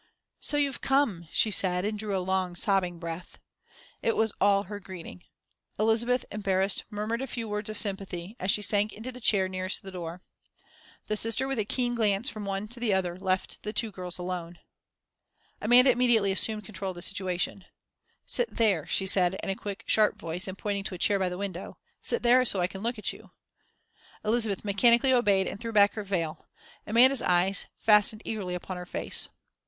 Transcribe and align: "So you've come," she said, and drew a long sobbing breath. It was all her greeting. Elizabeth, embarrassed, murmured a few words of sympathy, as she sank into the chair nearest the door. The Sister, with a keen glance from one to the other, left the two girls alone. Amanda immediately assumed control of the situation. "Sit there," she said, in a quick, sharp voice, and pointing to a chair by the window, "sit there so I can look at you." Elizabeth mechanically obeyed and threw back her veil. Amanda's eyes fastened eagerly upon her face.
"So 0.39 0.57
you've 0.57 0.81
come," 0.81 1.27
she 1.31 1.51
said, 1.51 1.85
and 1.85 1.99
drew 1.99 2.17
a 2.17 2.25
long 2.25 2.55
sobbing 2.55 2.97
breath. 2.97 3.37
It 4.01 4.15
was 4.17 4.33
all 4.41 4.63
her 4.63 4.79
greeting. 4.79 5.25
Elizabeth, 5.77 6.25
embarrassed, 6.31 6.85
murmured 6.89 7.21
a 7.21 7.27
few 7.27 7.47
words 7.47 7.69
of 7.69 7.77
sympathy, 7.77 8.35
as 8.39 8.49
she 8.49 8.63
sank 8.63 8.93
into 8.93 9.11
the 9.11 9.21
chair 9.21 9.47
nearest 9.47 9.83
the 9.83 9.91
door. 9.91 10.23
The 11.05 11.15
Sister, 11.15 11.47
with 11.47 11.59
a 11.59 11.65
keen 11.65 11.93
glance 11.93 12.29
from 12.31 12.45
one 12.45 12.67
to 12.69 12.79
the 12.79 12.95
other, 12.95 13.15
left 13.15 13.61
the 13.61 13.73
two 13.73 13.91
girls 13.91 14.17
alone. 14.17 14.57
Amanda 15.61 15.91
immediately 15.91 16.31
assumed 16.31 16.65
control 16.65 16.89
of 16.89 16.95
the 16.95 17.03
situation. 17.03 17.65
"Sit 18.25 18.49
there," 18.51 18.87
she 18.87 19.05
said, 19.05 19.39
in 19.43 19.51
a 19.51 19.55
quick, 19.55 19.83
sharp 19.85 20.17
voice, 20.17 20.47
and 20.47 20.57
pointing 20.57 20.83
to 20.85 20.95
a 20.95 20.97
chair 20.97 21.19
by 21.19 21.29
the 21.29 21.37
window, 21.37 21.77
"sit 22.01 22.23
there 22.23 22.43
so 22.43 22.59
I 22.59 22.65
can 22.65 22.81
look 22.81 22.97
at 22.97 23.13
you." 23.13 23.29
Elizabeth 24.25 24.65
mechanically 24.65 25.13
obeyed 25.13 25.45
and 25.45 25.61
threw 25.61 25.71
back 25.71 25.93
her 25.93 26.03
veil. 26.03 26.47
Amanda's 26.87 27.21
eyes 27.21 27.67
fastened 27.77 28.23
eagerly 28.25 28.55
upon 28.55 28.77
her 28.77 28.85
face. 28.87 29.29